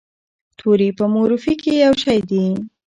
[0.57, 2.45] توري په مورفي کې یو شی دي.